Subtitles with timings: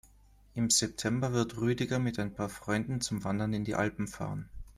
[0.55, 4.49] Im September wird Rüdiger mit ein paar Freunden zum Wandern in die Alpen fahren.